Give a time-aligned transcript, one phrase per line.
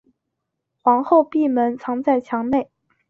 [0.81, 2.71] 皇后闭门藏在墙内。